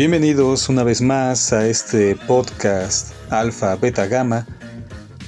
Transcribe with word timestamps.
Bienvenidos 0.00 0.70
una 0.70 0.82
vez 0.82 1.02
más 1.02 1.52
a 1.52 1.66
este 1.66 2.16
podcast 2.16 3.12
Alfa 3.28 3.76
Beta 3.76 4.06
Gamma. 4.06 4.46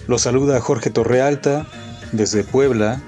Los 0.09 0.23
saluda 0.23 0.62
Jorge 0.62 0.88
Torrealta 0.88 1.66
desde 2.12 2.43
Puebla, 2.43 2.98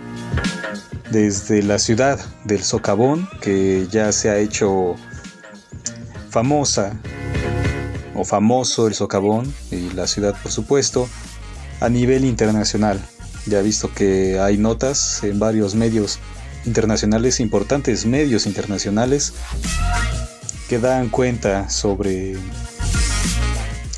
desde 1.10 1.62
la 1.62 1.78
ciudad 1.78 2.20
del 2.44 2.62
Socavón, 2.62 3.26
que 3.40 3.88
ya 3.90 4.12
se 4.12 4.28
ha 4.28 4.36
hecho 4.36 4.96
famosa 6.28 7.00
o 8.14 8.26
famoso 8.26 8.86
el 8.86 8.92
Socavón 8.92 9.50
y 9.70 9.88
la 9.92 10.06
ciudad 10.06 10.36
por 10.42 10.52
supuesto 10.52 11.08
a 11.80 11.88
nivel 11.88 12.26
internacional. 12.26 13.00
Ya 13.46 13.60
he 13.60 13.62
visto 13.62 13.90
que 13.90 14.38
hay 14.38 14.58
notas 14.58 15.24
en 15.24 15.38
varios 15.38 15.74
medios 15.74 16.18
internacionales, 16.66 17.40
importantes 17.40 18.04
medios 18.04 18.44
internacionales, 18.44 19.32
que 20.68 20.78
dan 20.78 21.08
cuenta 21.08 21.68
sobre, 21.68 22.36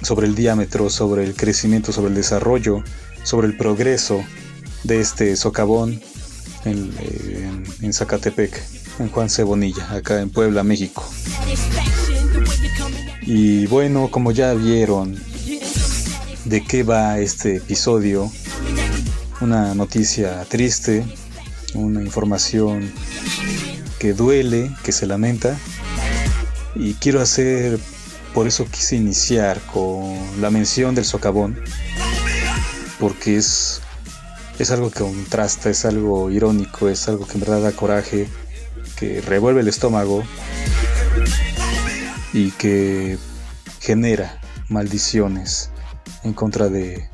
sobre 0.03 0.27
el 0.27 0.35
diámetro, 0.35 0.91
sobre 0.91 1.25
el 1.25 1.35
crecimiento, 1.35 1.93
sobre 1.93 2.09
el 2.09 2.15
desarrollo, 2.15 2.83
sobre 3.23 3.47
el 3.47 3.57
progreso 3.57 4.25
de 4.85 5.01
este 5.01 5.37
socavón 5.37 6.01
en, 6.65 6.93
en 7.83 7.93
Zacatepec, 7.93 8.63
en 8.99 9.11
Juan 9.11 9.31
Cebonilla, 9.31 9.93
acá 9.93 10.21
en 10.21 10.31
Puebla, 10.31 10.63
México. 10.63 11.05
Y 13.23 13.67
bueno, 13.67 14.09
como 14.11 14.31
ya 14.31 14.55
vieron 14.55 15.17
de 16.45 16.63
qué 16.63 16.85
va 16.85 17.19
este 17.19 17.57
episodio, 17.57 18.31
una 19.41 19.75
noticia 19.75 20.45
triste, 20.49 21.05
una 21.75 22.03
información 22.03 22.91
que 23.99 24.13
duele, 24.13 24.71
que 24.85 24.93
se 24.93 25.07
lamenta. 25.07 25.59
Y 26.79 26.95
quiero 26.95 27.21
hacer, 27.21 27.79
por 28.35 28.47
eso 28.47 28.67
quise 28.71 28.97
iniciar 28.97 29.61
con 29.73 30.15
la 30.41 30.51
mención 30.51 30.95
del 30.95 31.05
socavón, 31.05 31.59
porque 33.01 33.37
es, 33.37 33.81
es 34.59 34.71
algo 34.71 34.91
que 34.91 35.01
contrasta, 35.01 35.71
es 35.71 35.85
algo 35.85 36.31
irónico, 36.31 36.89
es 36.89 37.09
algo 37.09 37.27
que 37.27 37.35
en 37.35 37.41
verdad 37.41 37.63
da 37.63 37.73
coraje, 37.73 38.29
que 38.99 39.21
revuelve 39.23 39.61
el 39.61 39.69
estómago 39.69 40.23
y 42.33 42.51
que 42.53 43.19
genera 43.81 44.41
maldiciones 44.69 45.71
en 46.25 46.35
contra 46.35 46.69
de, 46.69 47.09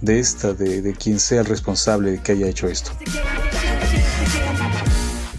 de 0.00 0.18
esta, 0.18 0.54
de, 0.54 0.80
de 0.80 0.92
quien 0.94 1.20
sea 1.20 1.40
el 1.40 1.46
responsable 1.46 2.12
de 2.12 2.22
que 2.22 2.32
haya 2.32 2.46
hecho 2.46 2.66
esto. 2.66 2.92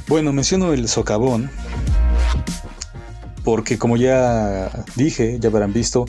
Bueno, 0.08 0.32
menciono 0.32 0.74
el 0.74 0.88
socavón 0.88 1.50
porque 3.48 3.78
como 3.78 3.96
ya 3.96 4.70
dije, 4.98 5.38
ya 5.40 5.48
habrán 5.48 5.72
visto, 5.72 6.06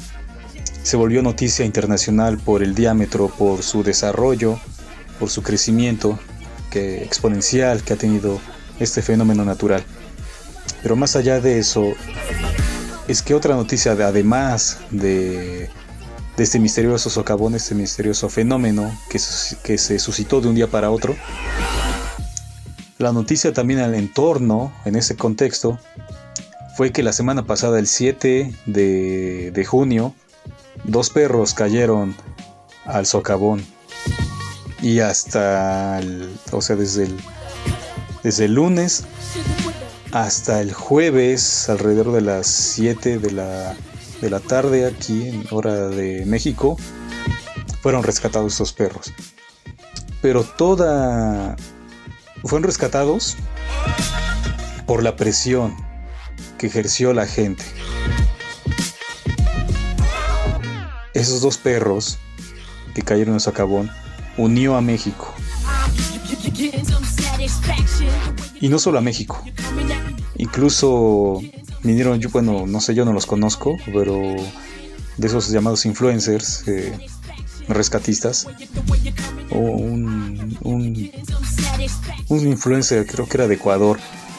se 0.83 0.97
volvió 0.97 1.23
noticia 1.23 1.65
internacional 1.65 2.37
por 2.37 2.65
el 2.65 2.75
diámetro, 2.75 3.29
por 3.29 3.63
su 3.63 3.85
desarrollo, 3.85 4.59
por 5.21 5.31
su 5.31 5.45
crecimiento 5.45 6.19
que 6.69 7.05
exponencial 7.05 7.85
que 7.85 7.93
ha 7.93 7.97
tenido 7.97 8.41
este 8.81 9.03
fenómeno 9.03 9.45
natural. 9.45 9.85
Pero 10.83 10.97
más 10.97 11.15
allá 11.15 11.39
de 11.41 11.61
eso, 11.61 11.93
es 13.07 13.23
que 13.23 13.35
otra 13.35 13.55
noticia, 13.55 13.93
además 13.93 14.79
de 14.91 15.71
este 16.37 16.59
misterioso 16.59 17.09
socavón, 17.09 17.55
este 17.55 17.77
misterioso 17.77 18.29
fenómeno 18.29 18.91
que, 19.11 19.21
que 19.63 19.79
se 19.79 20.01
suscitó 20.01 20.41
de 20.41 20.49
un 20.49 20.57
día 20.57 20.67
para 20.67 20.91
otro. 20.91 21.15
La 22.99 23.13
noticia 23.13 23.53
también 23.53 23.79
al 23.79 23.95
entorno, 23.95 24.73
en 24.85 24.97
ese 24.97 25.15
contexto, 25.15 25.79
fue 26.79 26.93
que 26.93 27.03
la 27.03 27.13
semana 27.13 27.45
pasada, 27.45 27.81
el 27.81 27.89
7 27.89 28.55
de, 28.67 29.67
junio, 29.69 30.15
dos 30.85 31.11
perros 31.11 31.53
cayeron 31.53 32.15
al 32.85 33.05
socavón. 33.05 33.67
Y 34.81 35.01
hasta, 35.01 35.99
el, 35.99 36.39
o 36.53 36.63
sea, 36.63 36.77
desde 36.77 37.07
el, 37.07 37.17
desde 38.23 38.45
el 38.45 38.55
lunes 38.55 39.07
hasta 40.13 40.61
el 40.61 40.73
jueves, 40.73 41.69
alrededor 41.69 42.13
de 42.13 42.21
las 42.21 42.47
7 42.47 43.19
de 43.19 43.33
la 43.33 43.75
de 44.21 44.31
la 44.31 44.39
tarde 44.39 44.87
aquí 44.87 45.27
en 45.27 45.47
hora 45.51 45.89
de 45.89 46.27
México 46.27 46.77
fueron 47.83 48.05
rescatados 48.05 48.53
estos 48.53 48.73
perros. 48.73 49.13
Pero 50.23 50.45
toda 50.45 51.57
fueron 52.45 52.63
rescatados 52.63 53.37
por 54.87 55.03
la 55.03 55.17
presión 55.17 55.88
que 56.59 56.67
ejerció 56.67 57.13
la 57.15 57.27
gente. 57.27 57.65
Esos 61.15 61.41
dos 61.41 61.57
perros 61.57 62.19
que 62.95 63.03
cayeron 63.03 63.35
en 63.35 63.41
Socavón 63.41 63.91
unió 64.37 64.77
a 64.77 64.81
México. 64.81 65.35
Y 68.61 68.69
no 68.69 68.79
solo 68.79 68.99
a 68.99 69.01
México. 69.01 69.43
Incluso 70.37 71.41
vinieron, 71.83 72.21
yo, 72.21 72.29
bueno, 72.31 72.67
no 72.67 72.81
sé, 72.81 72.95
yo 72.95 73.05
no 73.05 73.13
los 73.13 73.27
conozco, 73.27 73.77
pero 73.93 74.21
de 75.17 75.27
esos 75.27 75.51
llamados 75.51 75.85
influencers, 75.87 76.67
eh, 76.69 76.93
rescatistas, 77.69 78.47
o 79.51 79.59
un, 79.59 80.57
un, 80.63 81.11
influencer, 82.47 83.07
creo 83.07 83.29
que 83.29 83.37
era 83.37 83.49
de 83.49 83.55
Ecuador, 83.55 83.99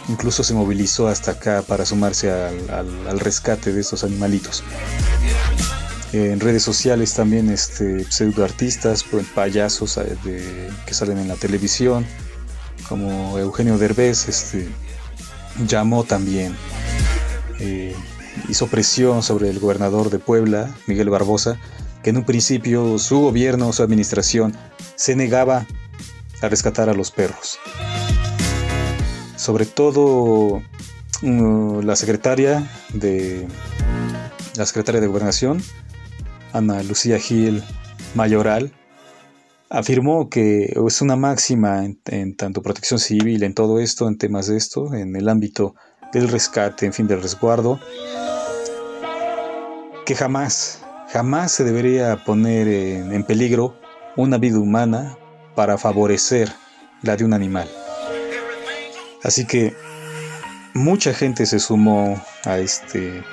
incluso 0.10 0.44
se 0.44 0.54
movilizó 0.54 1.08
hasta 1.08 1.32
acá 1.32 1.62
para 1.62 1.86
sumarse 1.86 2.32
al, 2.32 3.20
rescate 3.20 3.72
de 3.72 3.82
estos 3.82 4.04
animalitos. 4.04 4.64
en 6.12 6.40
redes 6.40 6.64
sociales 6.64 7.14
también 7.14 7.50
este, 7.50 8.04
pseudo 8.12 8.44
artistas, 8.44 9.06
pues, 9.10 9.26
payasos 9.28 9.98
eh, 9.98 10.70
que 10.86 10.94
salen 10.94 11.20
en 11.20 11.28
la 11.28 11.36
televisión, 11.36 12.06
como 12.88 13.38
Eugenio 13.38 13.78
Derbez, 13.78 14.28
este, 14.28 14.68
llamó 15.68 16.04
también 16.04 16.56
eh, 17.60 17.96
hizo 18.48 18.68
presión 18.68 19.22
sobre 19.22 19.50
el 19.50 19.60
gobernador 19.60 20.10
de 20.10 20.20
Puebla, 20.20 20.74
Miguel 20.88 21.10
Barbosa, 21.10 21.60
que 22.04 22.10
en 22.10 22.18
un 22.18 22.24
principio 22.24 22.98
su 22.98 23.20
gobierno, 23.20 23.74
su 23.74 23.84
administración, 23.84 24.56
se 24.96 25.16
negaba 25.16 25.68
a 26.42 26.50
rescatar 26.50 26.90
a 26.90 26.94
los 26.94 27.12
perros. 27.12 27.60
Sobre 29.40 29.66
todo 29.66 30.62
mm, 31.22 31.80
la 31.80 31.96
secretaria 31.96 32.70
de 32.94 33.48
la 34.58 34.66
secretaria 34.66 35.00
de 35.00 35.08
Gobernación, 35.08 35.64
Ana 36.52 36.84
Lucía 36.84 37.18
Gil 37.20 37.64
Mayoral, 38.16 38.74
afirmó 39.70 40.30
que 40.30 40.76
es 40.86 41.02
una 41.02 41.16
máxima 41.16 41.86
en, 41.86 42.02
en, 42.08 42.36
tanto 42.36 42.62
protección 42.62 43.00
civil, 43.00 43.44
en 43.44 43.54
todo 43.54 43.80
esto, 43.80 44.10
en 44.10 44.18
temas 44.18 44.48
de 44.48 44.58
esto, 44.58 44.94
en 44.94 45.16
el 45.16 45.30
ámbito 45.30 45.74
del 46.12 46.28
rescate, 46.28 46.86
en 46.86 46.92
fin, 46.92 47.08
del 47.08 47.22
resguardo, 47.22 47.80
que 50.06 50.16
jamás, 50.16 50.82
jamás 51.14 51.54
se 51.54 51.64
debería 51.64 52.26
poner 52.26 52.68
en, 52.68 53.24
peligro 53.24 53.80
una 54.18 54.38
vida 54.38 54.60
humana 54.60 55.18
para 55.56 55.78
favorecer 55.78 56.52
la 57.04 57.16
de 57.16 57.24
un 57.24 57.34
animal. 57.34 57.70
Así 59.24 59.46
que 59.46 59.76
mucha 60.74 61.14
gente 61.14 61.46
se 61.46 61.60
sumó 61.60 62.24
a 62.46 62.58
este 62.60 63.24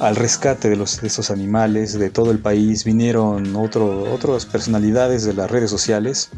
al 0.00 0.16
rescate 0.16 0.68
de, 0.68 0.74
los, 0.74 1.00
de 1.00 1.06
estos 1.06 1.30
animales 1.30 1.96
de 1.96 2.10
todo 2.10 2.32
el 2.32 2.40
país. 2.40 2.82
Vinieron 2.84 3.54
otro, 3.54 4.12
otras 4.12 4.46
personalidades 4.46 5.24
de 5.24 5.32
las 5.32 5.48
redes 5.48 5.70
sociales, 5.70 6.30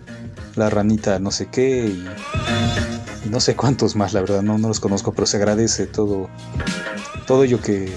la 0.55 0.69
ranita 0.69 1.19
no 1.19 1.31
sé 1.31 1.47
qué, 1.47 1.87
y 1.87 3.29
no 3.31 3.41
sé 3.41 3.57
cuántos 3.57 3.97
más, 3.97 4.13
la 4.13 4.21
verdad, 4.21 4.43
no, 4.43 4.59
no 4.59 4.69
los 4.69 4.81
conozco, 4.81 5.13
pero 5.13 5.25
se 5.27 5.39
agradece 5.39 5.87
todo, 5.87 6.29
todo 7.27 7.43
ello 7.45 7.59
que, 7.63 7.91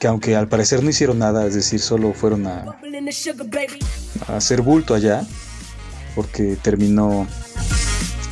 que 0.00 0.08
aunque 0.08 0.34
al 0.34 0.48
parecer 0.48 0.82
no 0.82 0.90
hicieron 0.90 1.20
nada, 1.20 1.46
es 1.46 1.54
decir, 1.54 1.78
solo 1.78 2.12
fueron 2.12 2.48
a, 2.48 2.64
a 4.26 4.36
hacer 4.36 4.62
bulto 4.62 4.94
allá, 4.94 5.24
porque 6.16 6.56
terminó 6.56 7.28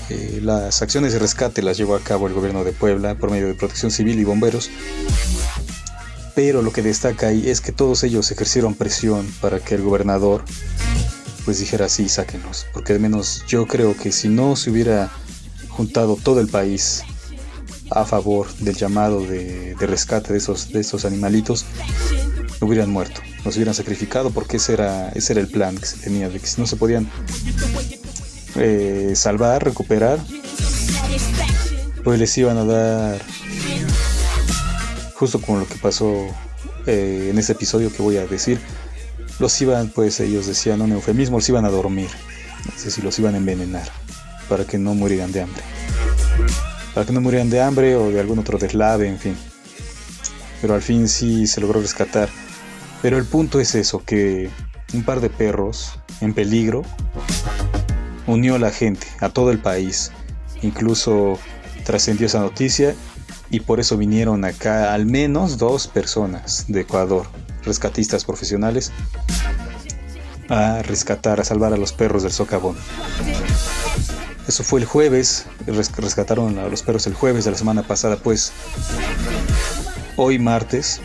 eh, 0.08 0.40
las 0.42 0.82
acciones 0.82 1.12
de 1.12 1.18
rescate 1.18 1.62
las 1.62 1.76
llevó 1.76 1.96
a 1.96 2.00
cabo 2.00 2.26
el 2.26 2.34
gobierno 2.34 2.64
de 2.64 2.72
Puebla 2.72 3.16
por 3.16 3.30
medio 3.30 3.48
de 3.48 3.54
protección 3.54 3.90
civil 3.90 4.18
y 4.18 4.24
bomberos. 4.24 4.70
Pero 6.34 6.62
lo 6.62 6.72
que 6.72 6.82
destaca 6.82 7.28
ahí 7.28 7.48
es 7.48 7.60
que 7.60 7.72
todos 7.72 8.04
ellos 8.04 8.30
ejercieron 8.30 8.74
presión 8.74 9.26
para 9.40 9.58
que 9.58 9.74
el 9.74 9.82
gobernador 9.82 10.44
pues 11.44 11.58
dijera 11.60 11.88
sí, 11.88 12.08
sáquenos. 12.08 12.66
Porque 12.72 12.92
al 12.92 13.00
menos 13.00 13.44
yo 13.46 13.66
creo 13.66 13.96
que 13.96 14.12
si 14.12 14.28
no 14.28 14.56
se 14.56 14.70
hubiera 14.70 15.10
juntado 15.68 16.16
todo 16.16 16.40
el 16.40 16.48
país 16.48 17.02
a 17.90 18.04
favor 18.04 18.52
del 18.56 18.74
llamado 18.74 19.20
de, 19.20 19.74
rescate 19.78 20.32
de 20.32 20.38
esos, 20.38 20.72
de 20.72 20.80
esos 20.80 21.04
animalitos, 21.04 21.64
hubieran 22.60 22.90
muerto, 22.90 23.20
los 23.44 23.56
hubieran 23.56 23.74
sacrificado 23.74 24.30
porque 24.30 24.56
ese 24.56 24.72
era, 24.72 25.10
ese 25.10 25.34
era 25.34 25.40
el 25.40 25.48
plan 25.48 25.76
que 25.76 25.86
se 25.86 25.98
tenía, 25.98 26.28
de 26.28 26.40
que 26.40 26.46
si 26.46 26.60
no 26.60 26.66
se 26.66 26.76
podían 26.76 27.08
eh, 28.58 29.12
salvar, 29.14 29.64
recuperar, 29.64 30.18
pues 32.04 32.18
les 32.18 32.36
iban 32.38 32.56
a 32.58 32.64
dar 32.64 33.20
justo 35.14 35.40
como 35.40 35.60
lo 35.60 35.66
que 35.66 35.76
pasó 35.76 36.26
eh, 36.86 37.28
en 37.30 37.38
este 37.38 37.52
episodio 37.52 37.92
que 37.92 38.02
voy 38.02 38.16
a 38.18 38.26
decir, 38.26 38.60
los 39.38 39.60
iban, 39.60 39.88
pues 39.88 40.20
ellos 40.20 40.46
decían 40.46 40.80
un 40.80 40.92
eufemismo, 40.92 41.38
los 41.38 41.48
iban 41.48 41.64
a 41.64 41.70
dormir, 41.70 42.08
sé 42.76 42.90
si 42.90 43.02
los 43.02 43.18
iban 43.18 43.34
a 43.34 43.38
envenenar, 43.38 43.88
para 44.48 44.64
que 44.64 44.78
no 44.78 44.94
murieran 44.94 45.32
de 45.32 45.42
hambre. 45.42 45.62
Para 46.94 47.06
que 47.06 47.12
no 47.12 47.20
murieran 47.20 47.50
de 47.50 47.60
hambre 47.60 47.96
o 47.96 48.10
de 48.10 48.20
algún 48.20 48.38
otro 48.38 48.58
deslave, 48.58 49.08
en 49.08 49.18
fin. 49.18 49.36
Pero 50.62 50.74
al 50.74 50.82
fin 50.82 51.08
sí 51.08 51.46
se 51.46 51.60
logró 51.60 51.80
rescatar. 51.80 52.30
Pero 53.02 53.18
el 53.18 53.24
punto 53.24 53.60
es 53.60 53.74
eso, 53.74 54.02
que 54.04 54.48
un 54.94 55.02
par 55.02 55.20
de 55.20 55.28
perros 55.28 55.98
en 56.20 56.32
peligro 56.32 56.82
unió 58.26 58.56
a 58.56 58.58
la 58.58 58.70
gente, 58.70 59.06
a 59.20 59.28
todo 59.28 59.50
el 59.50 59.58
país. 59.58 60.12
Incluso 60.62 61.38
trascendió 61.84 62.26
esa 62.26 62.40
noticia 62.40 62.94
y 63.50 63.60
por 63.60 63.80
eso 63.80 63.96
vinieron 63.96 64.44
acá 64.44 64.92
al 64.92 65.06
menos 65.06 65.58
dos 65.58 65.86
personas 65.86 66.64
de 66.68 66.80
Ecuador, 66.80 67.26
rescatistas 67.64 68.24
profesionales, 68.24 68.92
a 70.48 70.82
rescatar, 70.82 71.40
a 71.40 71.44
salvar 71.44 71.72
a 71.72 71.76
los 71.76 71.92
perros 71.92 72.22
del 72.22 72.32
socavón. 72.32 72.76
Eso 74.48 74.62
fue 74.62 74.80
el 74.80 74.86
jueves, 74.86 75.46
rescataron 75.66 76.58
a 76.58 76.68
los 76.68 76.82
perros 76.82 77.06
el 77.06 77.14
jueves 77.14 77.44
de 77.44 77.50
la 77.50 77.58
semana 77.58 77.82
pasada, 77.82 78.16
pues 78.16 78.52
hoy 80.16 80.38
martes, 80.38 81.00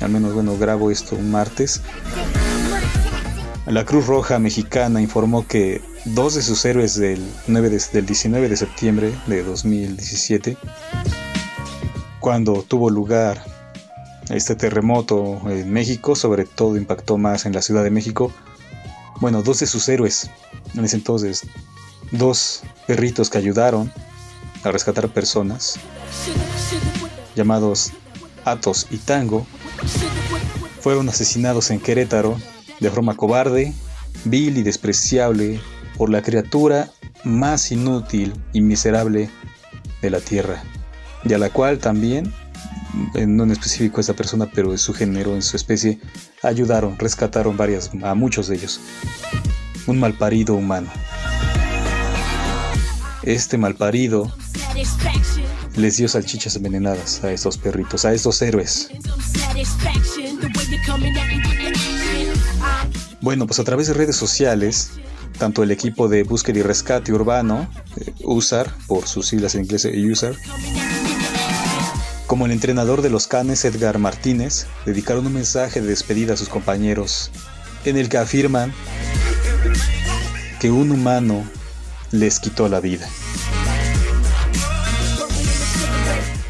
al 0.00 0.10
menos 0.10 0.34
bueno, 0.34 0.56
grabo 0.58 0.90
esto 0.90 1.16
un 1.16 1.30
martes, 1.30 1.80
la 3.72 3.86
Cruz 3.86 4.06
Roja 4.06 4.38
Mexicana 4.38 5.00
informó 5.00 5.46
que 5.48 5.80
dos 6.04 6.34
de 6.34 6.42
sus 6.42 6.62
héroes 6.66 6.94
del, 6.94 7.26
9 7.46 7.70
del 7.70 8.04
19 8.04 8.50
de 8.50 8.56
septiembre 8.58 9.14
de 9.26 9.42
2017 9.42 10.58
cuando 12.20 12.62
tuvo 12.68 12.90
lugar 12.90 13.42
este 14.28 14.56
terremoto 14.56 15.40
en 15.48 15.72
México, 15.72 16.14
sobre 16.14 16.44
todo 16.44 16.76
impactó 16.76 17.16
más 17.16 17.46
en 17.46 17.54
la 17.54 17.62
Ciudad 17.62 17.82
de 17.82 17.90
México. 17.90 18.30
Bueno, 19.20 19.42
dos 19.42 19.60
de 19.60 19.66
sus 19.66 19.88
héroes, 19.88 20.30
en 20.74 20.84
ese 20.84 20.96
entonces, 20.96 21.46
dos 22.10 22.64
perritos 22.86 23.30
que 23.30 23.38
ayudaron 23.38 23.90
a 24.64 24.70
rescatar 24.70 25.08
personas, 25.08 25.80
llamados 27.34 27.92
Atos 28.44 28.86
y 28.90 28.98
Tango, 28.98 29.46
fueron 30.80 31.08
asesinados 31.08 31.70
en 31.70 31.80
Querétaro 31.80 32.36
de 32.82 32.90
forma 32.90 33.16
cobarde, 33.16 33.72
vil 34.24 34.58
y 34.58 34.62
despreciable 34.62 35.60
por 35.96 36.10
la 36.10 36.20
criatura 36.20 36.90
más 37.24 37.70
inútil 37.72 38.34
y 38.52 38.60
miserable 38.60 39.30
de 40.02 40.10
la 40.10 40.20
tierra 40.20 40.62
y 41.24 41.32
a 41.32 41.38
la 41.38 41.50
cual 41.50 41.78
también, 41.78 42.32
no 43.14 43.44
en 43.44 43.50
específico 43.50 44.00
esta 44.00 44.14
persona, 44.14 44.50
pero 44.52 44.72
en 44.72 44.78
su 44.78 44.92
género, 44.92 45.34
en 45.34 45.42
su 45.42 45.56
especie, 45.56 46.00
ayudaron, 46.42 46.98
rescataron 46.98 47.56
varias, 47.56 47.90
a 48.02 48.14
muchos 48.14 48.48
de 48.48 48.56
ellos. 48.56 48.80
Un 49.86 50.00
malparido 50.00 50.54
humano. 50.54 50.90
Este 53.22 53.56
malparido 53.56 54.32
les 55.76 55.96
dio 55.96 56.08
salchichas 56.08 56.56
envenenadas 56.56 57.22
a 57.22 57.30
estos 57.30 57.56
perritos, 57.56 58.04
a 58.04 58.12
estos 58.12 58.42
héroes. 58.42 58.90
Bueno, 63.22 63.46
pues 63.46 63.60
a 63.60 63.64
través 63.64 63.86
de 63.86 63.94
redes 63.94 64.16
sociales, 64.16 64.90
tanto 65.38 65.62
el 65.62 65.70
equipo 65.70 66.08
de 66.08 66.24
búsqueda 66.24 66.58
y 66.58 66.62
rescate 66.62 67.12
urbano, 67.12 67.68
eh, 67.96 68.12
USAR, 68.24 68.74
por 68.88 69.06
sus 69.06 69.28
siglas 69.28 69.54
en 69.54 69.62
inglés 69.62 69.84
USAR, 69.84 70.34
como 72.26 72.46
el 72.46 72.52
entrenador 72.52 73.00
de 73.00 73.10
los 73.10 73.28
Canes 73.28 73.64
Edgar 73.64 74.00
Martínez, 74.00 74.66
dedicaron 74.86 75.24
un 75.24 75.34
mensaje 75.34 75.80
de 75.80 75.86
despedida 75.86 76.34
a 76.34 76.36
sus 76.36 76.48
compañeros, 76.48 77.30
en 77.84 77.96
el 77.96 78.08
que 78.08 78.18
afirman 78.18 78.74
que 80.58 80.72
un 80.72 80.90
humano 80.90 81.44
les 82.10 82.40
quitó 82.40 82.68
la 82.68 82.80
vida. 82.80 83.08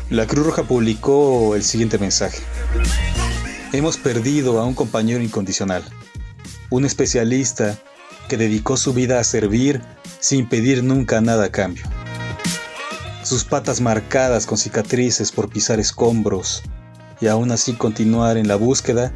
La 0.09 0.27
Cruz 0.27 0.47
Roja 0.47 0.63
publicó 0.63 1.55
el 1.55 1.65
siguiente 1.65 1.99
mensaje. 1.99 2.39
Hemos 3.75 3.99
perdido 3.99 4.59
a 4.59 4.65
un 4.65 4.75
compañero 4.75 5.23
incondicional, 5.23 5.85
un 6.73 6.85
especialista 6.85 7.79
que 8.29 8.37
dedicó 8.37 8.77
su 8.77 8.93
vida 8.93 9.21
a 9.21 9.25
servir 9.25 9.81
sin 10.21 10.49
pedir 10.49 10.83
nunca 10.83 11.21
nada 11.21 11.45
a 11.45 11.53
cambio 11.53 11.85
sus 13.23 13.45
patas 13.45 13.81
marcadas 13.81 14.47
con 14.47 14.59
cicatrices 14.59 15.33
por 15.33 15.49
pisar 15.49 15.79
escombros 15.79 16.63
y 17.21 17.29
aún 17.29 17.53
así 17.53 17.73
continuar 17.73 18.37
en 18.37 18.49
la 18.49 18.57
búsqueda, 18.57 19.13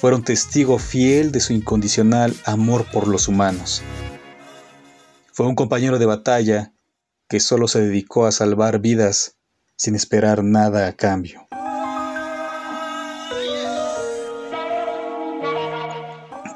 fueron 0.00 0.24
testigo 0.24 0.78
fiel 0.78 1.30
de 1.32 1.40
su 1.40 1.52
incondicional 1.52 2.34
amor 2.44 2.84
por 2.92 3.06
los 3.06 3.28
humanos. 3.28 3.82
Fue 5.32 5.46
un 5.46 5.54
compañero 5.54 5.98
de 5.98 6.06
batalla 6.06 6.72
que 7.28 7.40
solo 7.40 7.68
se 7.68 7.80
dedicó 7.80 8.26
a 8.26 8.32
salvar 8.32 8.80
vidas 8.80 9.36
sin 9.76 9.94
esperar 9.94 10.42
nada 10.42 10.88
a 10.88 10.92
cambio. 10.92 11.45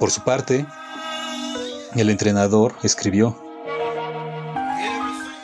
Por 0.00 0.10
su 0.10 0.22
parte, 0.22 0.64
el 1.94 2.08
entrenador 2.08 2.74
escribió, 2.82 3.38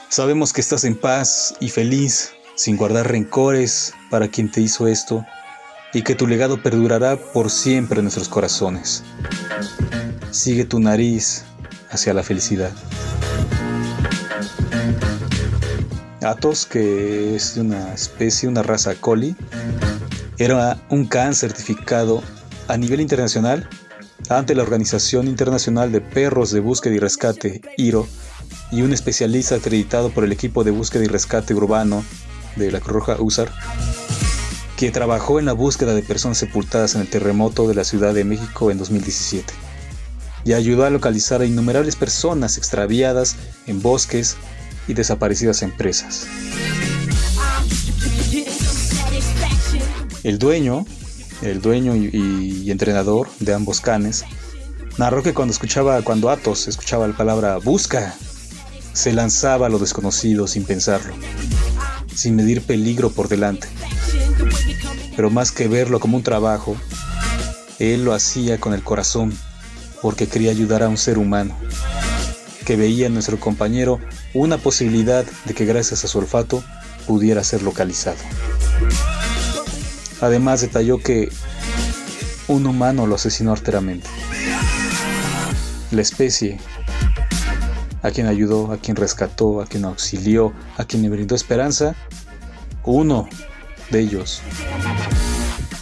Sabemos 0.09 0.55
que 0.55 0.63
estás 0.63 0.85
en 0.85 0.99
paz 0.99 1.55
y 1.61 1.69
feliz, 1.69 2.33
sin 2.55 2.79
guardar 2.79 3.07
rencores 3.07 3.93
para 4.09 4.29
quien 4.29 4.51
te 4.51 4.63
hizo 4.63 4.89
esto, 4.89 5.27
y 5.93 6.01
que 6.01 6.15
tu 6.15 6.27
legado 6.27 6.63
perdurará 6.63 7.19
por 7.19 7.51
siempre 7.51 7.99
en 7.99 8.05
nuestros 8.05 8.31
corazones. 8.31 9.05
Sigue 10.31 10.65
tu 10.65 10.81
nariz 10.81 11.45
hacia 11.91 12.15
la 12.15 12.23
felicidad. 12.23 12.73
Atos, 16.23 16.65
que 16.65 17.37
es 17.37 17.57
de 17.57 17.61
una 17.61 17.93
especie, 17.93 18.49
una 18.49 18.63
raza 18.63 18.95
coli, 18.95 19.37
era 20.39 20.79
un 20.89 21.05
can 21.07 21.35
certificado 21.35 22.23
a 22.69 22.79
nivel 22.79 23.03
internacional 23.03 23.69
ante 24.29 24.55
la 24.55 24.63
Organización 24.63 25.29
Internacional 25.29 25.93
de 25.93 26.01
Perros 26.01 26.51
de 26.51 26.61
Búsqueda 26.61 26.95
y 26.95 26.99
Rescate, 26.99 27.61
IRO, 27.77 28.07
y 28.71 28.83
un 28.83 28.93
especialista 28.93 29.57
acreditado 29.57 30.11
por 30.11 30.25
el 30.25 30.33
equipo 30.33 30.65
de 30.65 30.71
búsqueda 30.71 31.05
y 31.05 31.09
rescate 31.09 31.55
urbano 31.55 32.05
de 32.57 32.71
la 32.71 32.81
Cruz 32.81 33.07
Roja 33.07 33.17
USAR, 33.21 33.51
que 34.77 34.91
trabajó 34.91 35.39
en 35.39 35.47
la 35.47 35.53
búsqueda 35.53 35.95
de 35.95 36.03
personas 36.03 36.39
sepultadas 36.39 36.95
en 36.95 37.03
el 37.03 37.09
terremoto 37.09 37.69
de 37.69 37.75
la 37.75 37.85
Ciudad 37.85 38.15
de 38.15 38.25
México 38.25 38.71
en 38.71 38.79
2017 38.79 39.53
y 40.47 40.53
ayudó 40.53 40.85
a 40.85 40.91
localizar 40.91 41.41
a 41.41 41.45
innumerables 41.45 41.97
personas 41.97 42.57
extraviadas 42.57 43.37
en 43.67 43.83
bosques 43.83 44.37
y 44.87 44.95
desaparecidas 44.95 45.63
en 45.63 45.77
presas. 45.77 46.27
El 50.23 50.39
dueño, 50.39 50.87
el 51.43 51.61
dueño 51.61 51.95
y, 51.95 52.71
entrenador 52.71 53.29
de 53.41 53.55
ambos 53.55 53.81
canes, 53.81 54.25
narró 54.99 55.23
que 55.23 55.35
cuando 55.35 55.53
escuchaba, 55.53 56.03
cuando 56.03 56.31
Atos 56.31 56.69
escuchaba 56.69 57.07
la 57.07 57.17
palabra 57.17 57.59
busca 57.59 58.15
se 58.93 59.13
lanzaba 59.13 59.67
a 59.67 59.69
lo 59.69 59.79
desconocido 59.79 60.47
sin 60.47 60.65
pensarlo, 60.65 61.13
sin 62.15 62.35
medir 62.35 62.63
peligro 62.63 63.11
por 63.11 63.29
delante. 63.29 63.69
Pero 65.15 65.29
más 65.29 65.53
que 65.53 65.69
verlo 65.69 66.01
como 66.01 66.17
un 66.17 66.23
trabajo, 66.23 66.77
él 67.79 68.05
lo 68.05 68.15
hacía 68.15 68.59
con 68.59 68.73
el 68.73 68.83
corazón, 68.83 69.37
porque 70.01 70.29
quería 70.29 70.51
ayudar 70.51 70.83
a 70.83 70.89
un 70.89 70.97
ser 70.97 71.19
humano, 71.19 71.55
que 72.65 72.77
veía 72.77 73.07
en 73.07 73.13
nuestro 73.13 73.39
compañero 73.39 74.01
una 74.33 74.57
posibilidad 74.57 75.27
de 75.45 75.55
que 75.55 75.67
gracias 75.67 76.05
a 76.05 76.09
su 76.09 76.19
olfato 76.19 76.65
pudiera 77.07 77.45
ser 77.45 77.63
localizado. 77.63 78.19
Además 80.21 80.61
detalló 80.61 80.99
que 80.99 81.31
un 82.49 82.67
humano 82.67 83.07
lo 83.07 83.17
asesinó 83.17 83.53
arteramente. 83.53 84.09
La 85.91 86.03
especie 86.03 86.59
a 88.03 88.11
quien 88.11 88.27
ayudó, 88.27 88.73
a 88.73 88.79
quien 88.79 88.97
rescató, 88.97 89.61
a 89.61 89.67
quien 89.67 89.85
auxilió, 89.85 90.53
a 90.77 90.85
quien 90.85 91.03
le 91.03 91.09
brindó 91.09 91.35
esperanza, 91.35 91.97
uno 92.85 93.29
de 93.91 94.01
ellos, 94.01 94.43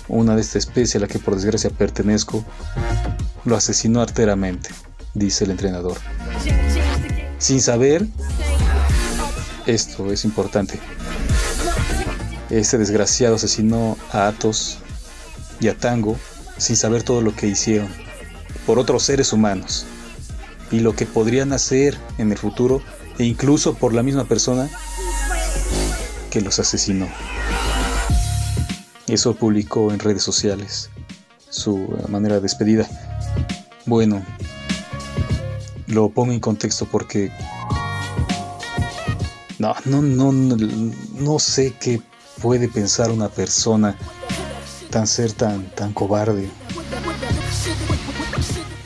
una 0.08 0.34
de 0.34 0.40
esta 0.40 0.58
especie 0.58 0.98
a 0.98 1.02
la 1.02 1.06
que 1.06 1.18
por 1.18 1.34
desgracia 1.34 1.70
pertenezco, 1.70 2.44
lo 3.44 3.56
asesinó 3.56 4.00
arteramente, 4.00 4.70
dice 5.12 5.44
el 5.44 5.50
entrenador. 5.50 5.98
Sin 7.38 7.60
saber, 7.60 8.06
esto 9.66 10.10
es 10.10 10.24
importante, 10.24 10.80
este 12.58 12.78
desgraciado 12.78 13.36
asesinó 13.36 13.96
a 14.12 14.28
Atos 14.28 14.78
y 15.60 15.68
a 15.68 15.76
Tango 15.76 16.16
sin 16.56 16.76
saber 16.76 17.02
todo 17.02 17.20
lo 17.20 17.34
que 17.34 17.46
hicieron 17.46 17.88
por 18.66 18.78
otros 18.78 19.02
seres 19.02 19.32
humanos 19.32 19.86
y 20.70 20.80
lo 20.80 20.94
que 20.94 21.06
podrían 21.06 21.52
hacer 21.52 21.98
en 22.18 22.30
el 22.30 22.38
futuro 22.38 22.80
e 23.18 23.24
incluso 23.24 23.74
por 23.74 23.92
la 23.92 24.02
misma 24.02 24.24
persona 24.24 24.68
que 26.30 26.40
los 26.40 26.58
asesinó. 26.58 27.08
Eso 29.06 29.34
publicó 29.34 29.92
en 29.92 29.98
redes 29.98 30.22
sociales 30.22 30.90
su 31.50 31.96
manera 32.08 32.36
de 32.36 32.40
despedida. 32.40 32.88
Bueno, 33.86 34.24
lo 35.86 36.08
pongo 36.08 36.32
en 36.32 36.40
contexto 36.40 36.86
porque 36.86 37.30
no, 39.58 39.74
no, 39.84 40.02
no, 40.02 40.32
no 40.32 41.38
sé 41.38 41.74
qué 41.78 42.00
puede 42.40 42.68
pensar 42.68 43.10
una 43.10 43.28
persona 43.28 43.96
tan 44.90 45.06
ser 45.06 45.32
tan, 45.32 45.70
tan 45.74 45.92
cobarde. 45.92 46.48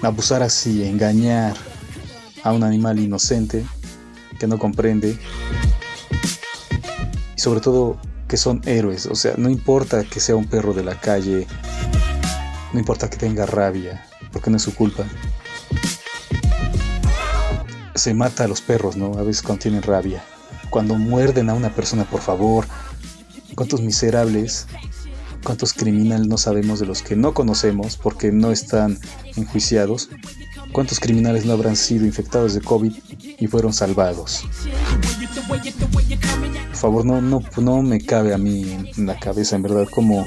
Abusar 0.03 0.43
así, 0.43 0.85
engañar 0.85 1.57
a 2.45 2.53
un 2.53 2.63
animal 2.63 2.99
inocente 2.99 3.67
que 4.39 4.47
no 4.47 4.59
comprende 4.59 5.19
y 7.37 7.41
sobre 7.41 7.61
todo 7.61 7.99
que 8.29 8.37
son 8.37 8.61
héroes, 8.67 9.07
o 9.07 9.15
sea, 9.15 9.35
no 9.37 9.49
importa 9.49 10.05
que 10.05 10.21
sea 10.21 10.37
un 10.37 10.47
perro 10.47 10.75
de 10.75 10.85
la 10.85 11.01
calle, 11.01 11.47
no 12.73 12.79
importa 12.79 13.09
que 13.09 13.17
tenga 13.17 13.47
rabia, 13.47 14.07
porque 14.33 14.51
no 14.51 14.57
es 14.57 14.63
su 14.63 14.75
culpa. 14.75 15.05
Se 17.95 18.15
mata 18.15 18.45
a 18.45 18.49
los 18.49 18.61
perros, 18.61 18.97
¿no? 18.97 19.19
A 19.19 19.23
veces 19.23 19.43
cuando 19.43 19.63
tienen 19.63 19.83
rabia. 19.83 20.23
Cuando 20.71 20.95
muerden 20.95 21.49
a 21.49 21.55
una 21.55 21.75
persona, 21.75 22.05
por 22.05 22.21
favor. 22.21 22.67
¿Cuántos 23.59 23.81
miserables, 23.81 24.69
cuántos 25.43 25.73
criminales 25.73 26.29
no 26.29 26.39
sabemos 26.39 26.79
de 26.79 26.87
los 26.87 27.03
que 27.03 27.17
no 27.17 27.35
conocemos 27.35 27.97
porque 27.97 28.31
no 28.31 28.53
están 28.53 28.97
enjuiciados? 29.35 30.11
¿Cuántos 30.71 31.01
criminales 31.01 31.45
no 31.45 31.55
habrán 31.55 31.75
sido 31.75 32.07
infectados 32.07 32.55
de 32.55 32.61
COVID 32.61 32.93
y 33.19 33.47
fueron 33.49 33.73
salvados? 33.73 34.45
Por 36.69 36.77
favor, 36.77 37.05
no, 37.05 37.21
no, 37.21 37.43
no 37.57 37.83
me 37.83 38.01
cabe 38.01 38.33
a 38.33 38.39
mí 38.39 38.93
en 38.97 39.07
la 39.07 39.19
cabeza, 39.19 39.57
en 39.57 39.63
verdad, 39.63 39.89
cómo, 39.91 40.25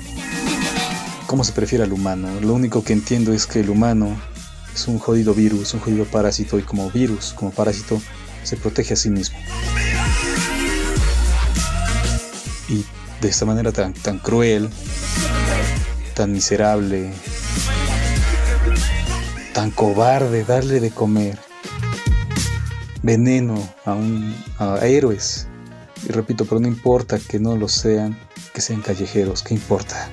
cómo 1.25 1.45
se 1.45 1.53
prefiere 1.53 1.85
al 1.85 1.93
humano. 1.93 2.27
Lo 2.41 2.53
único 2.53 2.83
que 2.83 2.91
entiendo 2.91 3.31
es 3.31 3.47
que 3.47 3.61
el 3.61 3.69
humano 3.69 4.13
es 4.75 4.89
un 4.89 4.99
jodido 4.99 5.33
virus, 5.33 5.73
un 5.73 5.79
jodido 5.79 6.03
parásito, 6.03 6.59
y 6.59 6.63
como 6.63 6.91
virus, 6.91 7.31
como 7.31 7.51
parásito, 7.51 8.01
se 8.43 8.57
protege 8.57 8.93
a 8.93 8.97
sí 8.97 9.09
mismo. 9.09 9.37
Y 12.67 12.83
de 13.21 13.29
esta 13.29 13.45
manera 13.45 13.71
tan, 13.71 13.93
tan 13.93 14.17
cruel, 14.17 14.69
tan 16.15 16.31
miserable, 16.31 17.13
tan 19.53 19.69
cobarde 19.71 20.43
darle 20.43 20.79
de 20.79 20.89
comer 20.89 21.37
veneno 23.03 23.55
a, 23.85 23.93
un, 23.93 24.35
a 24.57 24.79
héroes. 24.85 25.47
Y 26.03 26.11
repito, 26.11 26.45
pero 26.45 26.59
no 26.59 26.67
importa 26.67 27.19
que 27.19 27.39
no 27.39 27.55
lo 27.55 27.67
sean, 27.67 28.17
que 28.55 28.61
sean 28.61 28.81
callejeros, 28.81 29.43
¿qué 29.43 29.53
importa? 29.53 30.09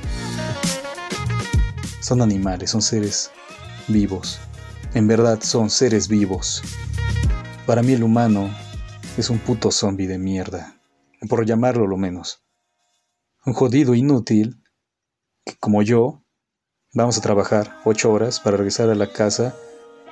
Son 2.00 2.20
animales, 2.20 2.70
son 2.70 2.82
seres 2.82 3.30
vivos. 3.88 4.38
En 4.92 5.06
verdad 5.06 5.38
son 5.42 5.70
seres 5.70 6.08
vivos. 6.08 6.62
Para 7.66 7.82
mí 7.82 7.94
el 7.94 8.02
humano 8.02 8.50
es 9.16 9.30
un 9.30 9.38
puto 9.38 9.70
zombie 9.70 10.06
de 10.06 10.18
mierda, 10.18 10.76
por 11.28 11.46
llamarlo 11.46 11.86
lo 11.86 11.96
menos. 11.96 12.47
Un 13.48 13.54
jodido 13.54 13.94
inútil 13.94 14.62
que 15.46 15.56
como 15.58 15.80
yo 15.80 16.22
vamos 16.92 17.16
a 17.16 17.22
trabajar 17.22 17.80
ocho 17.86 18.12
horas 18.12 18.40
para 18.40 18.58
regresar 18.58 18.90
a 18.90 18.94
la 18.94 19.10
casa 19.10 19.56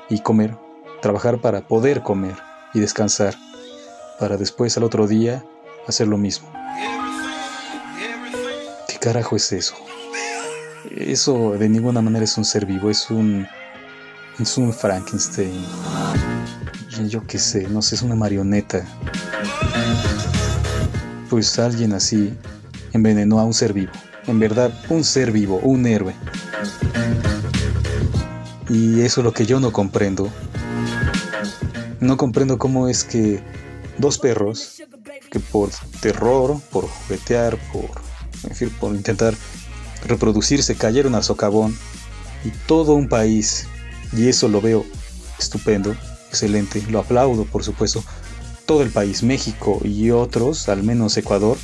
y 0.09 0.21
comer, 0.21 0.57
trabajar 1.03 1.43
para 1.43 1.69
poder 1.69 2.03
comer 2.03 2.35
y 2.73 2.81
descansar, 2.81 3.35
para 4.19 4.39
después 4.39 4.75
al 4.79 4.85
otro 4.85 5.07
día 5.07 5.45
hacer 5.87 6.09
lo 6.09 6.17
mismo. 6.17 6.51
¿Qué 8.89 8.99
carajo 8.99 9.37
es 9.37 9.53
eso? 9.53 9.75
Eso 10.91 11.59
de 11.59 11.69
ninguna 11.69 12.01
manera 12.01 12.25
es 12.25 12.39
un 12.39 12.45
ser 12.47 12.65
vivo, 12.65 12.89
es 12.89 13.11
un. 13.11 13.47
Es 14.39 14.57
un 14.57 14.73
Frankenstein. 14.73 15.63
Yo 17.07 17.23
qué 17.27 17.39
sé, 17.39 17.69
no 17.69 17.83
sé, 17.83 17.97
es 17.97 18.03
una 18.03 18.15
marioneta. 18.15 18.83
Pues 21.29 21.59
alguien 21.59 21.93
así 21.93 22.35
envenenó 22.97 23.39
a 23.39 23.45
un 23.45 23.55
ser 23.55 23.73
vivo. 23.73 23.93
En 24.27 24.39
verdad, 24.39 24.73
un 24.89 25.05
ser 25.05 25.31
vivo, 25.31 25.61
un 25.63 25.87
héroe. 25.87 26.15
Y 28.69 29.01
eso 29.03 29.21
es 29.21 29.25
lo 29.25 29.33
que 29.33 29.47
yo 29.47 29.61
no 29.61 29.73
comprendo. 29.73 30.29
No 32.01 32.17
comprendo 32.17 32.59
cómo 32.59 32.89
es 32.89 33.05
que 33.05 33.41
dos 33.99 34.19
perros 34.19 34.83
que 35.31 35.41
por 35.41 35.71
terror, 36.01 36.61
por 36.71 36.87
juguetear, 36.87 37.57
por, 37.73 37.91
en 38.45 38.71
por 38.71 38.95
intentar 38.95 39.35
reproducirse, 40.07 40.77
cayeron 40.77 41.15
al 41.15 41.25
socavón 41.25 41.77
y 42.45 42.51
todo 42.67 42.95
un 42.95 43.09
país, 43.09 43.67
y 44.13 44.29
eso 44.29 44.49
lo 44.49 44.61
veo 44.61 44.85
estupendo, 45.39 45.97
excelente, 46.29 46.83
lo 46.91 47.01
aplaudo 47.01 47.45
por 47.45 47.65
supuesto, 47.65 48.05
todo 48.67 48.83
el 48.83 48.91
país, 48.91 49.23
México 49.23 49.81
y 49.85 50.11
otros, 50.11 50.69
al 50.69 50.83
menos 50.83 51.17
Ecuador, 51.17 51.57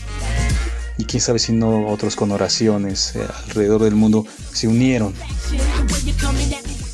y 0.99 1.05
quién 1.05 1.21
sabe 1.21 1.39
si 1.39 1.53
no 1.53 1.89
otros 1.89 2.17
con 2.17 2.31
oraciones 2.33 3.17
eh, 3.17 3.27
alrededor 3.45 3.83
del 3.83 3.95
mundo, 3.95 4.27
se 4.53 4.69
unieron, 4.69 5.15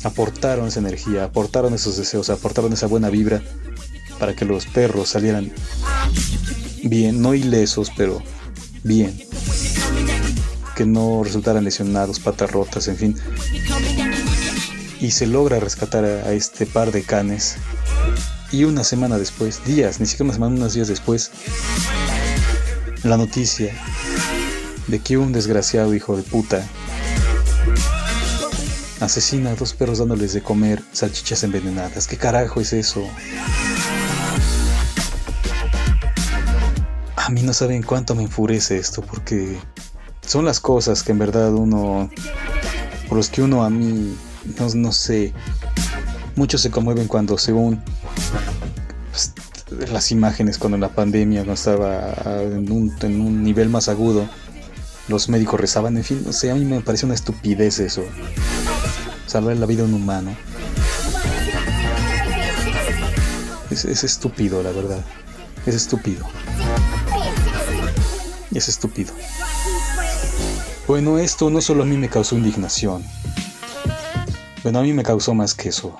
aportaron 0.03 0.67
esa 0.67 0.79
energía, 0.79 1.25
aportaron 1.25 1.73
esos 1.73 1.97
deseos, 1.97 2.29
aportaron 2.29 2.73
esa 2.73 2.87
buena 2.87 3.09
vibra 3.09 3.41
para 4.19 4.35
que 4.35 4.45
los 4.45 4.65
perros 4.65 5.09
salieran 5.09 5.51
bien, 6.83 7.21
no 7.21 7.33
ilesos, 7.33 7.91
pero 7.95 8.21
bien. 8.83 9.17
Que 10.75 10.85
no 10.85 11.23
resultaran 11.23 11.63
lesionados, 11.63 12.19
patas 12.19 12.51
rotas, 12.51 12.87
en 12.87 12.97
fin. 12.97 13.15
Y 15.01 15.11
se 15.11 15.27
logra 15.27 15.59
rescatar 15.59 16.05
a, 16.05 16.31
este 16.33 16.65
par 16.65 16.91
de 16.91 17.03
canes. 17.03 17.57
Y 18.51 18.63
una 18.63 18.83
semana 18.83 19.17
después, 19.17 19.63
días, 19.65 19.99
ni 19.99 20.05
siquiera 20.05 20.25
una 20.25 20.33
semana, 20.33 20.55
unos 20.55 20.73
días 20.73 20.87
después, 20.87 21.31
la 23.03 23.17
noticia 23.17 23.73
de 24.87 24.99
que 24.99 25.17
un 25.17 25.31
desgraciado 25.31 25.93
hijo 25.93 26.17
de 26.17 26.23
puta 26.23 26.67
asesina 28.99 29.51
a 29.51 29.55
dos 29.55 29.73
perros 29.73 29.99
dándoles 29.99 30.33
de 30.33 30.41
comer 30.41 30.83
salchichas 30.91 31.43
envenenadas. 31.43 32.07
¿Qué 32.07 32.17
carajo 32.17 32.59
es 32.59 32.73
eso? 32.73 33.07
A 37.15 37.29
mí 37.29 37.43
no 37.43 37.53
saben 37.53 37.83
cuánto 37.83 38.15
me 38.15 38.23
enfurece 38.23 38.77
esto 38.77 39.01
porque 39.01 39.57
son 40.25 40.45
las 40.45 40.59
cosas 40.59 41.03
que 41.03 41.11
en 41.11 41.19
verdad 41.19 41.53
uno, 41.53 42.09
por 43.07 43.17
los 43.17 43.29
que 43.29 43.41
uno 43.41 43.63
a 43.63 43.69
mí, 43.69 44.17
no, 44.75 44.91
sé, 44.91 45.33
muchos 46.35 46.61
se 46.61 46.71
conmueven 46.71 47.07
cuando 47.07 47.37
según 47.37 47.81
pues, 49.11 49.33
las 49.91 50.11
imágenes 50.11 50.57
cuando 50.57 50.77
la 50.77 50.89
pandemia, 50.89 51.41
cuando 51.41 51.53
estaba 51.53 52.13
en 52.41 52.71
un, 52.71 52.95
en 53.01 53.21
un 53.21 53.43
nivel 53.43 53.69
más 53.69 53.89
agudo, 53.89 54.27
los 55.07 55.29
médicos 55.29 55.59
rezaban, 55.59 55.97
en 55.97 56.03
fin, 56.03 56.21
no 56.25 56.33
sé, 56.33 56.51
a 56.51 56.55
mí 56.55 56.65
me 56.65 56.81
parece 56.81 57.05
una 57.05 57.15
estupidez 57.15 57.79
eso, 57.79 58.03
salvar 59.25 59.57
la 59.57 59.65
vida 59.65 59.83
de 59.83 59.89
un 59.89 59.95
humano. 59.95 60.35
Es, 63.69 63.85
es 63.85 64.03
estúpido, 64.03 64.63
la 64.63 64.71
verdad, 64.71 65.03
es 65.65 65.75
estúpido. 65.75 66.25
Es 68.53 68.67
estúpido. 68.67 69.13
Bueno, 70.87 71.19
esto 71.19 71.51
no 71.51 71.61
solo 71.61 71.83
a 71.83 71.85
mí 71.85 71.97
me 71.97 72.09
causó 72.09 72.35
indignación. 72.35 73.03
Bueno, 74.63 74.79
a 74.79 74.81
mí 74.81 74.91
me 74.91 75.03
causó 75.03 75.35
más 75.35 75.53
que 75.53 75.69
eso. 75.69 75.95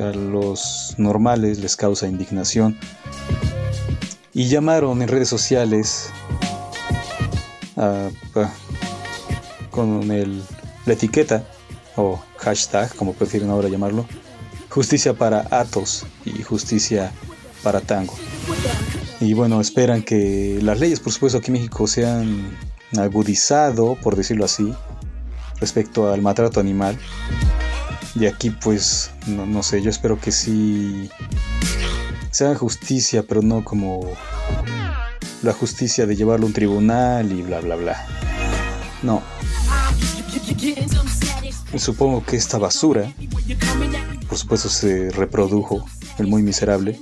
A 0.00 0.12
los 0.12 0.94
normales 0.98 1.58
les 1.58 1.76
causa 1.76 2.06
indignación. 2.06 2.78
Y 4.32 4.48
llamaron 4.48 5.00
en 5.02 5.08
redes 5.08 5.28
sociales 5.28 6.10
con 9.70 10.10
el, 10.10 10.42
la 10.86 10.92
etiqueta 10.92 11.44
o 11.96 12.20
hashtag, 12.38 12.94
como 12.96 13.12
prefieren 13.12 13.50
ahora 13.50 13.68
llamarlo, 13.68 14.06
justicia 14.68 15.14
para 15.14 15.46
Atos 15.50 16.04
y 16.24 16.42
justicia 16.42 17.12
para 17.62 17.80
Tango. 17.80 18.14
Y 19.20 19.32
bueno, 19.34 19.60
esperan 19.60 20.02
que 20.02 20.58
las 20.62 20.80
leyes, 20.80 21.00
por 21.00 21.12
supuesto, 21.12 21.38
aquí 21.38 21.48
en 21.48 21.54
México 21.54 21.86
sean 21.86 22.56
agudizado, 22.98 23.96
por 24.02 24.16
decirlo 24.16 24.44
así, 24.44 24.74
respecto 25.60 26.12
al 26.12 26.20
maltrato 26.22 26.60
animal. 26.60 26.98
Y 28.14 28.26
aquí 28.26 28.50
pues, 28.50 29.10
no, 29.26 29.62
sé, 29.62 29.82
yo 29.82 29.90
espero 29.90 30.20
que 30.20 30.30
sí 30.30 31.10
se 32.30 32.46
haga 32.46 32.54
justicia, 32.56 33.24
pero 33.26 33.42
no 33.42 33.64
como 33.64 34.08
la 35.42 35.52
justicia 35.52 36.06
de 36.06 36.14
llevarlo 36.14 36.46
a 36.46 36.48
un 36.48 36.52
tribunal 36.52 37.32
y 37.32 37.42
bla, 37.42 37.60
bla, 37.60 37.76
bla. 37.76 38.06
No. 39.02 39.22
Supongo 41.76 42.24
que 42.24 42.36
esta 42.36 42.58
basura, 42.58 43.12
por 44.28 44.38
supuesto, 44.38 44.68
se 44.68 45.10
reprodujo, 45.10 45.84
el 46.18 46.28
muy 46.28 46.42
miserable, 46.42 47.00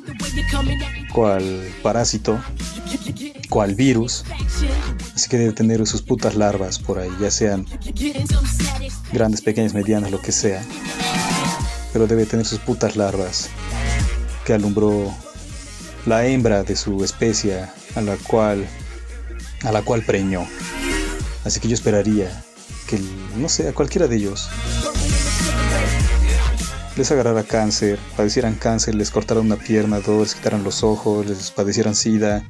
cual 1.13 1.63
parásito, 1.83 2.41
cual 3.51 3.75
virus, 3.75 4.25
Así 5.15 5.29
que 5.29 5.37
debe 5.39 5.53
tener 5.53 5.87
sus 5.87 6.03
putas 6.03 6.35
larvas 6.35 6.79
por 6.79 6.99
ahí, 6.99 7.11
ya 7.21 7.31
sean 7.31 7.67
grandes, 9.13 9.43
pequeñas, 9.43 9.75
medianas, 9.75 10.11
lo 10.11 10.21
que 10.21 10.33
sea. 10.33 10.63
Pero 11.93 12.07
debe 12.07 12.27
tener 12.27 12.47
sus 12.47 12.59
putas 12.59 12.97
larvas 12.97 13.49
que 14.45 14.55
alumbró 14.55 15.15
la 16.07 16.27
hembra 16.27 16.63
de 16.63 16.75
su 16.75 17.05
especie 17.05 17.65
a 17.95 18.01
la 18.01 18.17
cual 18.17 18.67
a 19.65 19.73
la 19.73 19.83
cual 19.83 20.03
preñó. 20.03 20.47
Así 21.45 21.61
que 21.61 21.69
yo 21.69 21.75
esperaría 21.75 22.43
que, 22.89 22.99
no 23.37 23.49
sé, 23.49 23.69
a 23.69 23.73
cualquiera 23.73 24.09
de 24.09 24.17
ellos 24.17 24.49
les 26.97 27.11
agarrara 27.11 27.43
cáncer, 27.43 27.99
padecieran 28.17 28.55
cáncer, 28.55 28.95
les 28.95 29.11
cortaran 29.11 29.47
una 29.47 29.57
pierna, 29.57 30.01
dos, 30.01 30.21
les 30.21 30.35
quitaran 30.35 30.63
los 30.63 30.83
ojos, 30.83 31.27
les 31.27 31.51
padecieran 31.51 31.95
sida, 31.95 32.45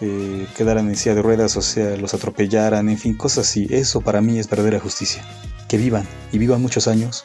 eh, 0.00 0.46
quedaran 0.56 0.88
en 0.88 0.96
silla 0.96 1.14
de 1.14 1.22
ruedas, 1.22 1.56
o 1.56 1.62
sea, 1.62 1.96
los 1.96 2.12
atropellaran, 2.12 2.88
en 2.88 2.98
fin, 2.98 3.16
cosas 3.16 3.48
así. 3.48 3.66
Eso 3.70 4.00
para 4.00 4.20
mí 4.20 4.38
es 4.38 4.48
verdadera 4.48 4.80
justicia. 4.80 5.24
Que 5.68 5.78
vivan 5.78 6.06
y 6.32 6.38
vivan 6.38 6.60
muchos 6.60 6.86
años, 6.86 7.24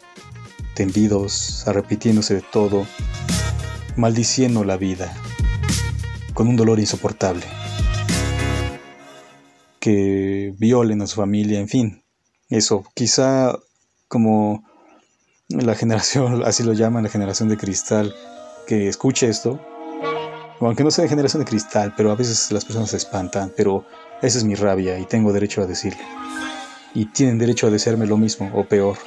tendidos, 0.74 1.68
arrepintiéndose 1.68 2.36
de 2.36 2.42
todo, 2.42 2.88
maldiciendo 3.96 4.63
la 4.63 4.78
vida, 4.78 5.13
con 6.34 6.48
un 6.48 6.56
dolor 6.56 6.80
insoportable. 6.80 7.44
Que 9.80 10.54
violen 10.58 11.01
a 11.01 11.08
su 11.08 11.18
familia, 11.18 11.60
en 11.60 11.68
fin. 11.68 12.04
Eso, 12.50 12.86
quizá 12.94 13.58
como 14.08 14.63
la 15.50 15.75
generación, 15.75 16.44
así 16.46 16.63
lo 16.63 16.74
llaman, 16.74 17.04
la 17.04 17.10
generación 17.10 17.50
de 17.50 17.58
cristal, 17.58 18.16
que 18.66 18.88
escuche 18.88 19.28
esto, 19.28 19.60
aunque 20.68 20.84
no 20.84 20.91
sea 20.91 21.03
de 21.03 21.10
generación 21.10 21.44
de 21.44 21.50
cristal, 21.50 21.94
pero 21.96 22.12
a 22.12 22.15
veces 22.15 22.51
las 22.51 22.65
personas 22.65 22.91
se 22.91 22.98
espantan, 22.98 23.51
pero 23.56 23.86
esa 24.22 24.38
es 24.38 24.44
mi 24.44 24.56
rabia 24.56 25.00
y 25.00 25.06
tengo 25.06 25.34
derecho 25.34 25.62
a 25.62 25.65
decirle. 25.65 26.01
Y 26.94 27.06
tienen 27.06 27.38
derecho 27.38 27.68
a 27.68 27.70
desearme 27.70 28.06
lo 28.06 28.18
mismo 28.18 28.51
o 28.53 28.65
peor. 28.65 28.98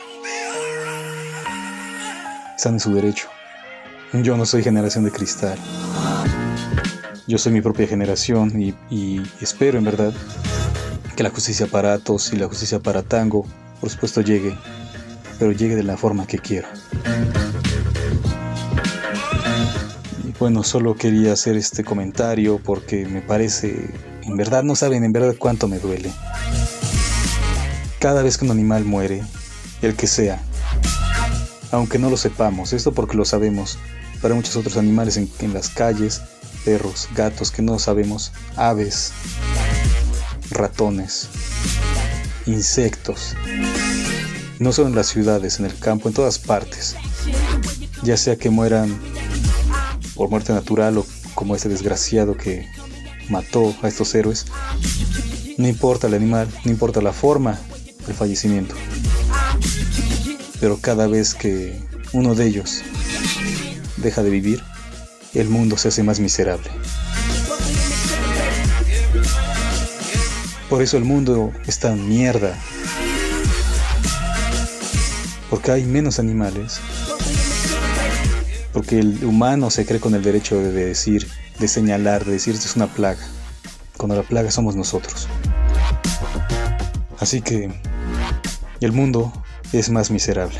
Están 2.56 2.75
en 2.75 2.80
su 2.80 2.94
derecho. 2.94 3.28
Yo 4.12 4.37
no 4.37 4.46
soy 4.46 4.62
generación 4.62 5.04
de 5.04 5.11
cristal. 5.11 5.58
Yo 7.26 7.38
soy 7.38 7.52
mi 7.52 7.61
propia 7.61 7.87
generación 7.87 8.61
y, 8.61 8.75
y 8.90 9.23
espero 9.40 9.78
en 9.78 9.84
verdad 9.84 10.12
que 11.16 11.23
la 11.23 11.30
justicia 11.30 11.66
para 11.66 11.94
Atos 11.94 12.32
y 12.32 12.37
la 12.37 12.46
justicia 12.46 12.80
para 12.80 13.02
Tango, 13.02 13.46
por 13.80 13.90
supuesto, 13.90 14.20
llegue, 14.20 14.56
pero 15.38 15.52
llegue 15.52 15.76
de 15.76 15.84
la 15.84 15.96
forma 15.96 16.26
que 16.26 16.38
quiero. 16.38 16.68
Bueno, 20.38 20.64
solo 20.64 20.96
quería 20.96 21.32
hacer 21.32 21.56
este 21.56 21.84
comentario 21.84 22.60
porque 22.62 23.06
me 23.06 23.22
parece, 23.22 23.90
en 24.22 24.36
verdad 24.36 24.64
no 24.64 24.74
saben 24.74 25.04
en 25.04 25.12
verdad 25.12 25.34
cuánto 25.38 25.68
me 25.68 25.78
duele. 25.78 26.12
Cada 28.00 28.22
vez 28.22 28.36
que 28.36 28.44
un 28.44 28.50
animal 28.50 28.84
muere, 28.84 29.22
el 29.80 29.94
que 29.94 30.06
sea, 30.06 30.42
aunque 31.70 31.98
no 31.98 32.10
lo 32.10 32.16
sepamos, 32.16 32.72
esto 32.72 32.92
porque 32.92 33.16
lo 33.16 33.24
sabemos, 33.24 33.78
para 34.20 34.34
muchos 34.34 34.56
otros 34.56 34.76
animales 34.76 35.16
en, 35.16 35.30
en 35.38 35.54
las 35.54 35.68
calles, 35.68 36.20
perros, 36.64 37.08
gatos 37.14 37.50
que 37.50 37.62
no 37.62 37.78
sabemos, 37.78 38.32
aves, 38.56 39.12
ratones, 40.50 41.28
insectos, 42.46 43.35
no 44.59 44.72
solo 44.72 44.88
en 44.88 44.96
las 44.96 45.06
ciudades, 45.06 45.59
en 45.61 45.66
el 45.66 45.78
campo, 45.78 46.09
en 46.09 46.14
todas 46.14 46.38
partes, 46.38 46.96
ya 48.02 48.16
sea 48.16 48.37
que 48.37 48.50
mueran 48.50 48.98
por 50.14 50.31
muerte 50.31 50.53
natural 50.53 50.98
o 50.98 51.07
como 51.35 51.57
ese 51.57 51.68
desgraciado 51.68 52.37
que 52.37 52.68
mató 53.29 53.74
a 53.83 53.88
estos 53.88 54.14
héroes, 54.14 54.46
no 55.57 55.68
importa 55.68 56.07
el 56.07 56.14
animal, 56.14 56.48
no 56.64 56.70
importa 56.70 57.00
la 57.00 57.12
forma 57.12 57.59
del 58.07 58.14
fallecimiento. 58.14 58.74
Pero 60.61 60.79
cada 60.79 61.07
vez 61.07 61.35
que 61.35 61.79
uno 62.12 62.35
de 62.35 62.46
ellos 62.46 62.83
deja 63.96 64.22
de 64.22 64.31
vivir, 64.31 64.62
el 65.35 65.48
mundo 65.48 65.77
se 65.77 65.88
hace 65.88 66.03
más 66.03 66.20
miserable. 66.20 66.70
Por 70.68 70.83
eso 70.83 70.96
el 70.96 71.05
mundo 71.05 71.53
está 71.66 71.92
en 71.92 72.09
mierda. 72.09 72.59
Porque 75.50 75.70
hay 75.70 75.85
menos 75.85 76.18
animales 76.18 76.81
porque 78.74 78.98
el 78.98 79.24
humano 79.24 79.70
se 79.70 79.87
cree 79.87 80.00
con 80.00 80.14
el 80.16 80.22
derecho 80.22 80.58
de 80.58 80.72
decir, 80.72 81.28
de 81.60 81.68
señalar, 81.68 82.24
de 82.24 82.32
decir 82.32 82.54
esto 82.54 82.66
es 82.66 82.74
una 82.74 82.88
plaga, 82.88 83.24
cuando 83.96 84.16
la 84.16 84.24
plaga 84.24 84.50
somos 84.50 84.74
nosotros. 84.74 85.28
Así 87.20 87.40
que 87.40 87.72
el 88.80 88.92
mundo 88.92 89.32
es 89.72 89.90
más 89.90 90.10
miserable. 90.10 90.58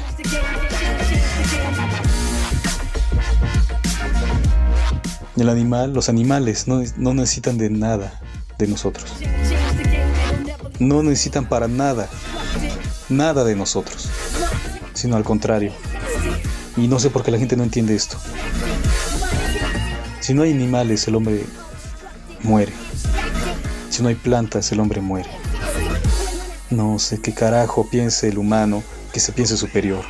El 5.37 5.49
animal, 5.49 5.93
los 5.93 6.09
animales 6.09 6.69
no, 6.69 6.83
no 6.97 7.15
necesitan 7.15 7.59
de 7.59 7.69
nada 7.69 8.21
de 8.59 8.69
nosotros. 8.69 9.13
No 10.79 11.03
necesitan 11.03 11.49
para 11.49 11.67
nada, 11.67 12.09
nada 13.09 13.43
de 13.43 13.57
nosotros, 13.57 14.09
sino 14.95 15.17
al 15.17 15.25
contrario 15.25 15.73
y 16.77 16.89
no 16.89 16.99
sé 16.99 17.11
por 17.11 17.23
qué 17.23 17.31
la 17.31 17.39
gente 17.39 17.57
no 17.57 17.63
entiende 17.63 17.95
esto. 17.95 18.17
Si 20.21 20.35
no 20.35 20.43
hay 20.43 20.53
animales, 20.53 21.07
el 21.07 21.15
hombre 21.15 21.45
muere. 22.43 22.73
Si 23.91 24.03
no 24.03 24.09
hay 24.09 24.15
plantas, 24.15 24.73
el 24.73 24.81
hombre 24.81 25.01
muere. 25.01 25.31
No 26.71 26.99
sé 26.99 27.21
qué 27.21 27.33
carajo 27.33 27.89
piense 27.89 28.29
el 28.29 28.39
humano 28.39 28.83
que 29.13 29.21
se 29.21 29.33
piense 29.33 29.57
superior. 29.57 30.05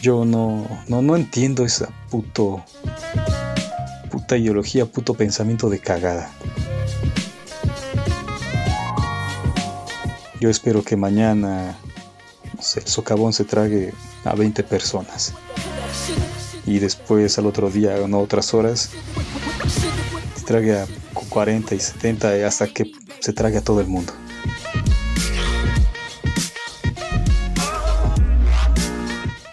Yo 0.00 0.24
no, 0.24 0.66
no, 0.86 1.02
no 1.02 1.16
entiendo 1.16 1.64
esa 1.64 1.88
puto, 2.10 2.62
puta 4.10 4.36
ideología, 4.36 4.86
puto 4.86 5.14
pensamiento 5.14 5.68
de 5.68 5.80
cagada. 5.80 6.30
Yo 10.38 10.50
espero 10.50 10.84
que 10.84 10.96
mañana 10.96 11.76
el 12.76 12.86
socavón 12.86 13.32
se 13.32 13.44
trague 13.44 13.92
a 14.26 14.34
20 14.34 14.62
personas. 14.64 15.32
Y 16.66 16.78
después 16.78 17.38
al 17.38 17.46
otro 17.46 17.70
día, 17.70 17.96
no 18.08 18.18
otras 18.18 18.52
horas, 18.52 18.90
se 20.36 20.44
trague 20.44 20.76
a 20.76 20.86
40 21.28 21.74
y 21.74 21.80
70 21.80 22.46
hasta 22.46 22.66
que 22.66 22.90
se 23.20 23.32
trague 23.32 23.58
a 23.58 23.62
todo 23.62 23.80
el 23.80 23.86
mundo. 23.86 24.12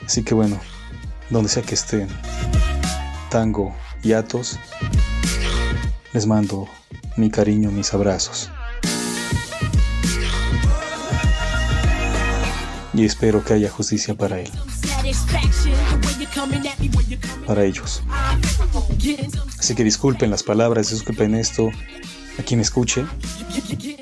Así 0.06 0.24
que 0.24 0.34
bueno, 0.36 0.60
donde 1.30 1.50
sea 1.50 1.64
que 1.64 1.74
estén, 1.74 2.08
Tango 3.30 3.76
y 4.04 4.14
Atos, 4.14 4.60
les 6.14 6.28
mando 6.28 6.68
mi 7.18 7.32
cariño, 7.32 7.72
mis 7.72 7.94
abrazos. 7.94 8.52
Y 12.94 13.06
espero 13.06 13.44
que 13.44 13.54
haya 13.54 13.70
justicia 13.70 14.14
para 14.14 14.40
él. 14.40 14.52
Para 17.46 17.64
ellos. 17.64 18.04
Así 19.60 19.76
que 19.76 19.84
disculpen 19.84 20.30
las 20.30 20.44
palabras, 20.44 20.92
disculpen 20.92 21.36
esto 21.36 21.70
a 22.40 22.44
quien 22.44 22.60
escuche. 22.60 23.06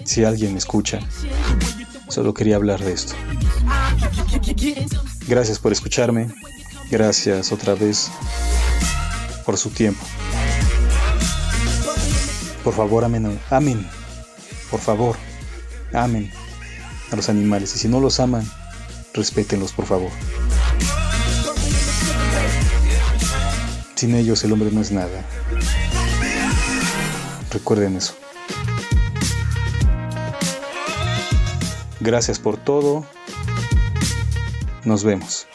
Si 0.06 0.24
alguien 0.24 0.54
me 0.54 0.60
escucha, 0.60 1.00
solo 2.10 2.34
quería 2.34 2.56
hablar 2.56 2.84
de 2.84 2.94
esto. 2.94 3.14
Gracias 5.28 5.60
por 5.60 5.72
escucharme. 5.72 6.30
Gracias 6.90 7.52
otra 7.52 7.74
vez 7.74 8.12
por 9.46 9.58
su 9.58 9.70
tiempo. 9.70 10.06
Por 12.64 12.76
favor, 12.76 13.06
amen, 13.06 13.40
amen. 13.50 13.88
Por 14.70 14.80
favor, 14.80 15.16
amen 15.94 16.32
a 17.12 17.16
los 17.16 17.30
animales. 17.30 17.76
Y 17.76 17.80
si 17.80 17.88
no 17.88 18.00
los 18.00 18.20
aman, 18.20 18.46
respétenlos 19.14 19.74
por 19.74 19.86
favor. 19.86 20.12
Sin 23.96 24.16
ellos 24.16 24.44
el 24.44 24.54
hombre 24.54 24.72
no 24.72 24.82
es 24.82 24.92
nada. 24.92 25.24
Recuerden 27.52 27.98
eso. 27.98 28.16
Gracias 32.00 32.40
por 32.40 32.58
todo. 32.58 33.06
Nos 34.86 35.04
vemos. 35.04 35.48